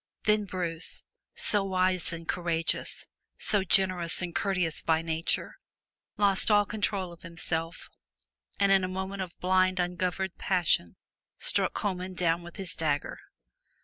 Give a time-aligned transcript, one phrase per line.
[0.23, 1.03] Then Bruce,
[1.35, 3.05] so wise and courageous,
[3.37, 5.59] so generous and courteous by nature,
[6.17, 7.87] lost all control of himself,
[8.59, 10.95] and in a moment of blind ungoverned passion,
[11.37, 13.19] struck Comyn down with his dagger.